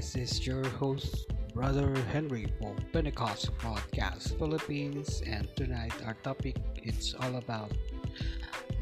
This 0.00 0.16
is 0.16 0.46
your 0.46 0.66
host, 0.80 1.26
Brother 1.52 1.94
Henry 2.10 2.46
for 2.58 2.74
Pentecost 2.90 3.52
Podcast 3.58 4.38
Philippines, 4.38 5.20
and 5.26 5.46
tonight 5.54 5.92
our 6.06 6.14
topic 6.14 6.56
it's 6.76 7.12
all 7.12 7.36
about 7.36 7.70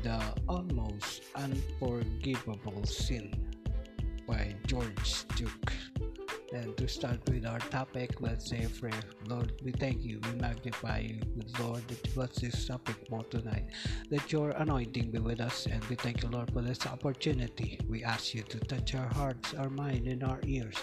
the 0.04 0.22
almost 0.48 1.22
unforgivable 1.34 2.86
sin 2.86 3.34
by 4.28 4.54
George 4.68 5.26
Duke. 5.34 5.72
And 6.50 6.74
to 6.78 6.88
start 6.88 7.20
with 7.28 7.44
our 7.44 7.58
topic, 7.58 8.22
let's 8.22 8.48
say 8.48 8.64
a 8.64 8.70
prayer. 8.70 9.02
Lord, 9.26 9.52
we 9.62 9.70
thank 9.70 10.02
you, 10.02 10.18
we 10.24 10.40
magnify 10.40 11.00
you, 11.00 11.20
Lord, 11.60 11.86
that 11.88 12.14
bless 12.14 12.36
this 12.36 12.66
topic 12.66 12.96
more 13.10 13.24
tonight. 13.24 13.66
That 14.10 14.32
your 14.32 14.52
anointing 14.52 15.10
be 15.10 15.18
with 15.18 15.42
us, 15.42 15.66
and 15.66 15.84
we 15.84 15.96
thank 15.96 16.22
you, 16.22 16.30
Lord, 16.30 16.50
for 16.50 16.62
this 16.62 16.86
opportunity. 16.86 17.78
We 17.86 18.02
ask 18.02 18.32
you 18.32 18.44
to 18.44 18.60
touch 18.60 18.94
our 18.94 19.12
hearts, 19.12 19.52
our 19.54 19.68
mind, 19.68 20.06
and 20.06 20.24
our 20.24 20.40
ears, 20.46 20.76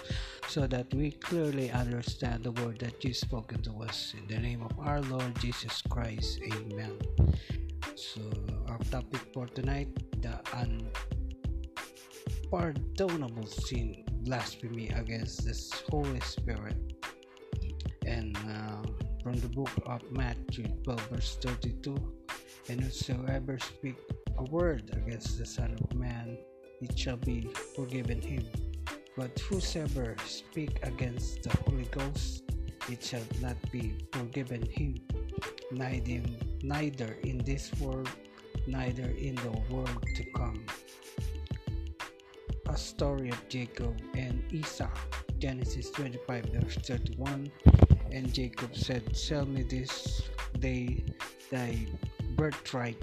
so 0.46 0.68
that 0.68 0.94
we 0.94 1.10
clearly 1.10 1.72
understand 1.72 2.44
the 2.44 2.52
word 2.52 2.78
that 2.78 3.02
you've 3.02 3.16
spoken 3.16 3.60
to 3.62 3.82
us. 3.82 4.14
In 4.16 4.28
the 4.28 4.40
name 4.40 4.62
of 4.62 4.78
our 4.78 5.00
Lord 5.00 5.36
Jesus 5.40 5.82
Christ, 5.90 6.38
Amen. 6.52 6.96
So, 7.96 8.20
our 8.68 8.78
topic 8.90 9.20
for 9.34 9.46
tonight, 9.46 9.88
the 10.22 10.38
unpardonable 12.52 13.46
sin 13.46 14.04
blasphemy 14.26 14.88
against 14.88 15.44
the 15.44 15.54
Holy 15.88 16.20
Spirit. 16.20 16.76
And 18.04 18.36
uh, 18.36 18.82
from 19.22 19.34
the 19.40 19.48
book 19.48 19.70
of 19.86 20.02
Matthew 20.10 20.66
12, 20.82 21.00
verse 21.08 21.38
32 21.40 21.96
And 22.68 22.80
whosoever 22.80 23.58
speak 23.58 23.96
a 24.36 24.44
word 24.44 24.90
against 24.92 25.38
the 25.38 25.46
Son 25.46 25.76
of 25.80 25.94
Man, 25.94 26.36
it 26.82 26.98
shall 26.98 27.16
be 27.16 27.48
forgiven 27.76 28.20
him. 28.20 28.44
But 29.16 29.38
whosoever 29.38 30.16
speak 30.26 30.80
against 30.82 31.44
the 31.44 31.56
Holy 31.64 31.88
Ghost, 31.90 32.42
it 32.90 33.02
shall 33.02 33.26
not 33.40 33.56
be 33.70 33.94
forgiven 34.12 34.62
him, 34.70 34.96
neither, 35.70 36.22
neither 36.62 37.16
in 37.22 37.38
this 37.38 37.72
world, 37.80 38.10
neither 38.66 39.10
in 39.18 39.36
the 39.36 39.54
world 39.70 40.04
to 40.16 40.24
come 40.32 40.66
story 42.76 43.30
of 43.30 43.48
Jacob 43.48 43.96
and 44.14 44.42
Esau. 44.52 44.90
Genesis 45.38 45.90
25, 45.90 46.44
verse 46.46 46.76
31. 46.76 47.50
And 48.12 48.32
Jacob 48.32 48.74
said, 48.76 49.16
Sell 49.16 49.46
me 49.46 49.62
this 49.62 50.22
day 50.58 51.04
thy 51.50 51.86
birthright. 52.36 53.02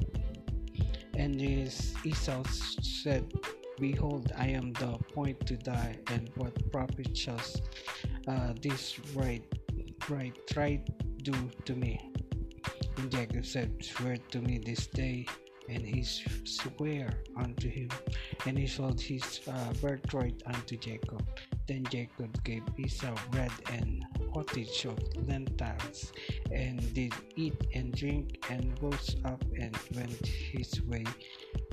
And 1.16 1.42
Esau 1.42 2.44
said, 2.44 3.32
Behold, 3.80 4.32
I 4.38 4.48
am 4.48 4.74
the 4.74 4.98
point 5.14 5.46
to 5.48 5.58
die, 5.58 5.98
and 6.08 6.30
what 6.36 6.54
profit 6.72 7.16
shall 7.16 7.42
uh, 8.28 8.54
this 8.62 9.00
right, 9.16 9.44
right, 10.10 10.38
right 10.56 10.88
do 11.24 11.34
to 11.66 11.76
me? 11.76 12.12
And 12.98 13.12
Jacob 13.12 13.46
said, 13.46 13.84
Swear 13.84 14.18
to 14.32 14.42
me 14.42 14.60
this 14.64 14.88
day 14.88 15.26
and 15.70 15.82
he 15.82 16.04
sware 16.04 17.24
unto 17.38 17.70
him, 17.70 17.90
and 18.46 18.58
he 18.58 18.68
sold 18.68 19.00
his 19.00 19.42
uh, 19.48 19.74
birthright 19.82 20.42
unto 20.46 20.78
Jacob. 20.78 21.26
Then 21.68 21.86
Jacob 21.86 22.44
gave 22.44 22.64
Esau 22.78 23.16
bread 23.32 23.52
and 23.72 24.06
pottage 24.34 24.86
of 24.86 25.00
lentils, 25.28 26.12
and 26.52 26.94
did 26.94 27.14
eat 27.36 27.68
and 27.74 27.94
drink, 27.94 28.46
and 28.50 28.78
rose 28.82 29.16
up 29.26 29.44
and 29.60 29.78
went 29.96 30.26
his 30.26 30.82
way. 30.84 31.06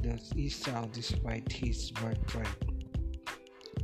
Thus 0.02 0.32
Esau 0.36 0.86
despite 0.92 1.50
his 1.50 1.90
birthright. 1.90 2.48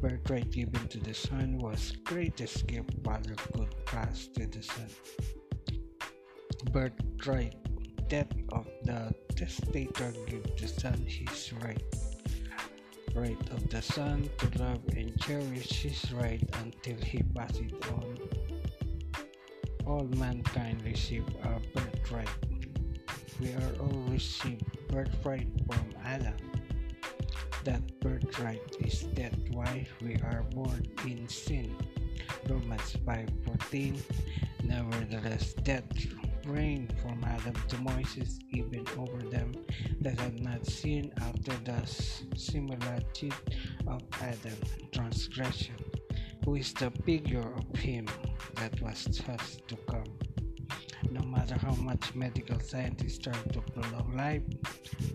Birthright 0.01 0.51
given 0.51 0.87
to 0.89 0.99
the 1.01 1.15
son 1.15 1.59
was 1.59 1.97
greatest 2.05 2.67
gift 2.67 2.91
father 3.03 3.35
could 3.55 3.75
pass 3.87 4.29
to 4.29 4.47
the 4.47 4.63
son. 4.63 4.91
Birthright 6.71 7.66
death 8.09 8.33
of 8.53 8.67
the 8.85 9.15
testator 9.35 10.13
give 10.27 10.57
the 10.57 10.69
son 10.69 11.05
his 11.07 11.53
right. 11.65 11.83
Right 13.15 13.41
of 13.51 13.69
the 13.71 13.83
son 13.83 14.29
to 14.39 14.63
love 14.63 14.81
and 14.97 15.19
cherish 15.21 15.83
his 15.83 16.13
right 16.13 16.43
until 16.63 16.97
he 17.05 17.23
passes 17.35 17.73
on. 17.93 18.19
All 19.87 20.05
mankind 20.17 20.83
receive 20.85 21.27
a 21.43 21.61
birthright. 21.75 22.29
We 23.41 23.53
are 23.53 23.73
all 23.81 24.03
received 24.09 24.65
birthright 24.89 25.49
from 25.67 25.87
adam 26.05 26.37
that 27.67 27.83
birthright 27.99 28.63
is 28.79 29.09
that 29.15 29.35
why? 29.51 29.85
We 30.01 30.15
are 30.23 30.47
born 30.55 30.87
in 31.05 31.27
sin. 31.27 31.75
Romans 32.49 32.95
5:14 33.05 33.99
nevertheless 34.63 35.55
death 35.67 35.91
from 36.47 37.25
Adam 37.25 37.55
to 37.69 37.79
Moses, 37.79 38.39
even 38.51 38.87
over 38.97 39.19
them 39.19 39.53
that 40.01 40.19
had 40.21 40.41
not 40.41 40.65
sinned 40.65 41.13
after 41.21 41.53
the 41.65 41.85
similitude 42.37 43.35
of 43.89 44.03
Adam, 44.21 44.57
transgression, 44.93 45.75
who 46.45 46.55
is 46.55 46.73
the 46.75 46.91
figure 47.05 47.53
of 47.57 47.79
him 47.79 48.07
that 48.55 48.81
was 48.81 49.05
just 49.07 49.67
to 49.67 49.77
come. 49.89 50.05
No 51.11 51.21
matter 51.23 51.59
how 51.59 51.75
much 51.75 52.15
medical 52.15 52.61
scientists 52.61 53.19
try 53.19 53.33
to 53.53 53.61
prolong 53.61 54.17
life, 54.17 54.43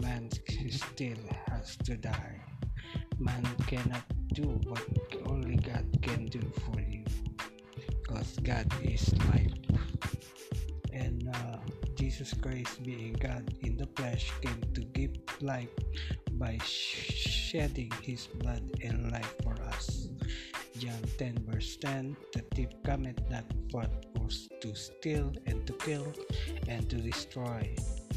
man 0.02 0.30
still 0.70 1.18
has 1.48 1.78
to 1.78 1.96
die. 1.96 2.42
Man 3.20 3.46
cannot 3.68 4.04
do 4.34 4.60
what 4.66 4.86
only 5.28 5.56
God 5.56 5.86
can 6.02 6.26
do 6.26 6.42
for 6.66 6.82
you, 6.82 7.06
because 7.88 8.38
God 8.44 8.68
is 8.84 9.14
life 9.30 9.61
Jesus 12.22 12.38
Christ, 12.38 12.84
being 12.84 13.14
God 13.14 13.50
in 13.62 13.78
the 13.78 13.88
flesh, 13.98 14.30
came 14.46 14.62
to 14.76 14.82
give 14.94 15.10
life 15.42 15.74
by 16.34 16.56
shedding 16.62 17.90
his 18.04 18.28
blood 18.28 18.62
and 18.84 19.12
life 19.12 19.34
for 19.42 19.58
us. 19.74 20.08
John 20.78 21.02
10 21.18 21.50
verse 21.50 21.78
10 21.78 22.16
The 22.34 22.46
thief 22.54 22.70
cometh 22.86 23.18
not 23.32 23.46
but 23.74 23.90
to 24.62 24.76
steal 24.76 25.34
and 25.48 25.66
to 25.66 25.74
kill 25.82 26.14
and 26.68 26.88
to 26.92 26.98
destroy. 26.98 27.74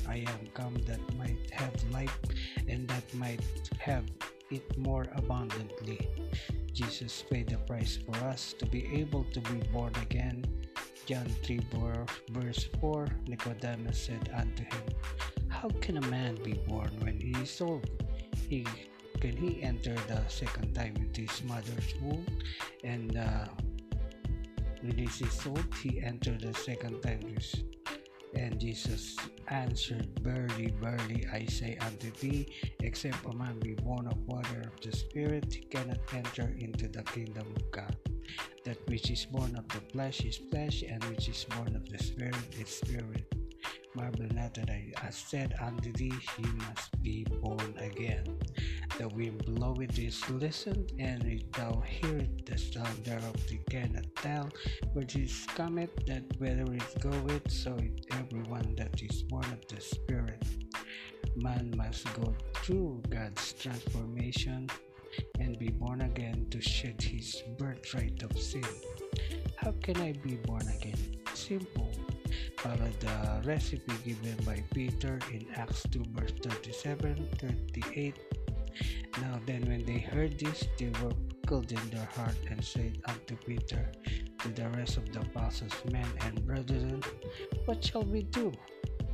I 0.06 0.28
am 0.28 0.53
come 0.53 0.76
that 0.84 1.00
might 1.16 1.48
have 1.50 1.72
life 1.91 2.19
and 2.69 2.86
that 2.88 3.09
might 3.15 3.41
have 3.81 4.04
it 4.50 4.76
more 4.76 5.06
abundantly. 5.16 6.10
Jesus 6.75 7.25
paid 7.31 7.48
the 7.48 7.56
price 7.65 7.98
for 8.04 8.16
us 8.28 8.53
to 8.59 8.66
be 8.66 8.84
able 9.00 9.25
to 9.32 9.41
be 9.41 9.65
born 9.72 9.94
again 10.03 10.44
John 11.06 11.26
3 11.42 11.60
verse 12.31 12.69
4 12.81 13.09
Nicodemus 13.28 13.98
said 13.98 14.31
unto 14.34 14.65
him, 14.65 14.82
How 15.48 15.69
can 15.81 15.98
a 15.98 16.06
man 16.09 16.38
be 16.42 16.54
born 16.66 16.91
when 17.00 17.20
he 17.20 17.32
is 17.42 17.60
old? 17.60 17.88
He, 18.48 18.66
can 19.20 19.37
he 19.37 19.62
enter 19.62 19.94
the 20.09 20.22
second 20.28 20.75
time 20.75 20.97
into 20.97 21.22
his 21.22 21.44
mother's 21.44 21.94
womb? 22.00 22.25
And 22.84 23.16
uh, 23.16 23.48
when 24.81 24.97
he 24.97 25.04
is 25.04 25.47
old, 25.47 25.66
he 25.82 26.00
entered 26.00 26.41
the 26.41 26.54
second 26.54 27.03
time. 27.03 27.21
And 28.37 28.59
Jesus 28.59 29.17
answered, 29.49 30.09
Verily, 30.21 30.72
verily, 30.81 31.27
I 31.33 31.45
say 31.47 31.77
unto 31.81 32.11
thee, 32.12 32.47
except 32.81 33.25
a 33.27 33.33
man 33.34 33.59
be 33.61 33.75
born 33.75 34.06
of 34.06 34.19
water 34.27 34.62
of 34.72 34.81
the 34.81 34.97
Spirit, 34.97 35.53
he 35.55 35.62
cannot 35.62 35.99
enter 36.12 36.55
into 36.59 36.89
the 36.89 37.03
kingdom 37.05 37.47
of 37.56 37.71
God. 37.71 37.97
That 38.65 38.78
which 38.89 39.11
is 39.11 39.27
born 39.27 39.55
of 39.56 39.69
the 39.69 39.81
flesh 39.93 40.22
is 40.22 40.37
flesh, 40.37 40.83
and 40.89 41.03
which 41.05 41.28
is 41.28 41.45
born 41.56 41.77
of 41.77 41.89
the 41.89 41.99
spirit 41.99 42.34
is 42.59 42.69
spirit. 42.69 43.25
Marvel 43.94 44.27
not 44.34 44.55
that 44.55 44.71
I 44.71 45.10
said 45.10 45.55
unto 45.60 45.93
thee, 45.93 46.12
he 46.37 46.43
must 46.43 47.00
be 47.03 47.25
born 47.43 47.75
again. 47.78 48.39
The 48.98 49.09
wind 49.09 49.45
bloweth 49.45 49.98
is 49.98 50.28
listened, 50.28 50.92
and 50.98 51.24
if 51.24 51.51
thou 51.53 51.80
hearest 51.86 52.47
the 52.47 52.59
sound 52.59 53.04
thereof, 53.04 53.36
thou 53.48 53.57
cannot 53.71 54.07
tell 54.16 54.51
where 54.92 55.04
it 55.09 55.30
cometh, 55.54 55.91
that 56.07 56.24
whether 56.39 56.65
it 56.74 57.01
goeth, 57.01 57.51
so 57.51 57.77
it 57.77 58.07
everyone 58.13 58.74
that 58.77 59.01
is 59.01 59.22
born 59.22 59.45
of 59.45 59.66
the 59.69 59.80
Spirit. 59.80 60.42
Man 61.36 61.72
must 61.77 62.13
go 62.15 62.34
through 62.54 63.03
God's 63.10 63.53
transformation 63.53 64.69
and 65.39 65.59
be 65.59 65.69
born 65.69 66.01
again 66.01 66.47
to 66.51 66.60
shed 66.60 67.01
his 67.01 67.42
birthright 67.59 68.22
of 68.22 68.36
sin. 68.39 68.65
How 69.57 69.72
can 69.83 69.97
I 69.98 70.13
be 70.13 70.36
born 70.36 70.66
again? 70.69 70.98
Simple. 71.34 71.91
Follow 72.59 72.91
the 73.00 73.42
recipe 73.44 73.92
given 74.04 74.36
by 74.44 74.62
Peter 74.72 75.18
in 75.32 75.47
Acts 75.54 75.84
2 75.91 76.04
verse 76.12 76.32
37 76.42 77.28
38. 77.38 78.15
Now 79.21 79.41
then, 79.47 79.66
when 79.66 79.84
they 79.84 79.98
heard 79.98 80.38
this, 80.38 80.66
they 80.78 80.91
were 81.03 81.12
pricked 81.47 81.72
in 81.72 81.91
their 81.91 82.09
heart 82.16 82.36
and 82.50 82.65
said 82.65 82.98
unto 83.06 83.36
Peter, 83.36 83.92
to 84.41 84.48
the 84.48 84.68
rest 84.71 84.97
of 84.97 85.10
the 85.12 85.21
apostles, 85.21 85.72
men 85.92 86.06
and 86.22 86.44
brethren, 86.47 87.03
what 87.65 87.84
shall 87.84 88.03
we 88.03 88.22
do? 88.24 88.53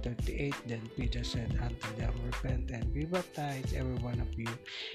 38 0.02 0.54
Then 0.66 0.80
Peter 0.96 1.22
said 1.22 1.58
unto 1.62 1.96
them, 1.96 2.12
Repent 2.24 2.70
and 2.70 2.92
be 2.92 3.04
baptized, 3.04 3.74
every 3.74 3.96
one 3.96 4.18
of 4.20 4.32
you, 4.38 4.48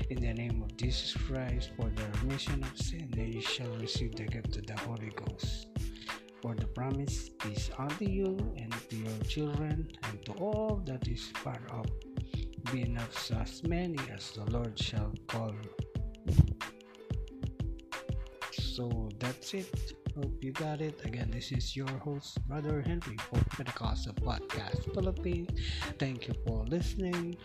in 0.09 0.19
the 0.19 0.33
name 0.33 0.63
of 0.63 0.75
Jesus 0.77 1.13
Christ, 1.13 1.71
for 1.77 1.89
the 1.89 2.05
remission 2.19 2.63
of 2.63 2.77
sin, 2.77 3.13
and 3.17 3.33
you 3.33 3.41
shall 3.41 3.71
receive 3.77 4.15
the 4.15 4.25
gift 4.25 4.57
of 4.57 4.65
the 4.65 4.77
Holy 4.79 5.11
Ghost. 5.15 5.74
For 6.45 6.53
the 6.53 6.67
promise 6.67 7.31
is 7.49 7.71
unto 7.75 8.05
you 8.05 8.37
and 8.55 8.71
to 8.91 8.95
your 8.95 9.17
children 9.27 9.89
and 10.03 10.25
to 10.27 10.33
all 10.33 10.79
that 10.85 11.07
is 11.07 11.33
far 11.41 11.59
off, 11.71 11.89
being 12.71 12.95
of 12.97 13.09
as 13.41 13.63
many 13.63 13.97
as 14.13 14.29
the 14.29 14.45
Lord 14.51 14.77
shall 14.77 15.11
call. 15.25 15.55
So 18.51 19.09
that's 19.17 19.55
it. 19.55 19.93
Hope 20.15 20.37
you 20.43 20.51
got 20.51 20.81
it. 20.81 21.01
Again, 21.03 21.31
this 21.31 21.51
is 21.51 21.75
your 21.75 21.89
host, 22.05 22.37
Brother 22.47 22.83
Henry 22.85 23.17
for 23.27 23.43
Pentecostal 23.49 24.13
Podcast 24.13 24.93
Philippines. 24.93 25.49
Thank 25.97 26.27
you 26.27 26.35
for 26.45 26.63
listening. 26.67 27.37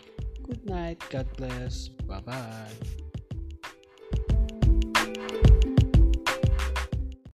Good 0.45 0.63
night. 0.69 1.01
God 1.09 1.25
bless. 1.37 1.87
Bye 2.05 2.21
bye. 2.21 3.00